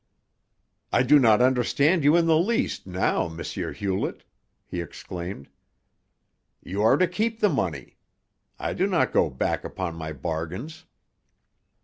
"I 0.91 1.03
do 1.03 1.19
not 1.19 1.43
understand 1.43 2.03
you 2.03 2.15
in 2.15 2.25
the 2.25 2.35
least, 2.39 2.87
now, 2.87 3.27
M. 3.27 3.37
Hewlett," 3.39 4.23
he 4.65 4.81
exclaimed. 4.81 5.47
"You 6.63 6.81
are 6.81 6.97
to 6.97 7.07
keep 7.07 7.39
the 7.39 7.49
money. 7.49 7.97
I 8.57 8.73
do 8.73 8.87
not 8.87 9.13
go 9.13 9.29
back 9.29 9.63
upon 9.63 9.93
my 9.93 10.11
bargains." 10.11 10.85